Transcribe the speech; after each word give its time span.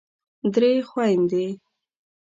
درې 0.53 0.71
خوندې 0.89 1.45